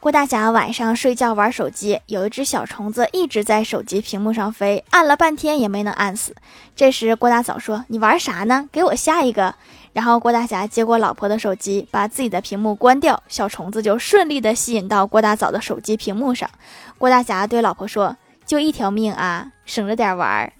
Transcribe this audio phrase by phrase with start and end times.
[0.00, 6.34] 郭大侠晚上睡觉玩手机，有一只小虫子一直在手机屏幕上飞，按了半天也没能按死。
[6.74, 8.66] 这时郭大嫂说：「你玩啥呢？
[8.72, 9.54] 给我下一个！」
[9.92, 16.48] 然后郭大侠接过老婆的手机，把自己的屏幕关掉，小虫子就顺利的吸引到郭大嫂的手机屏幕上。
[16.96, 20.50] 郭大侠对老婆说：「就一条命啊，省着点玩。」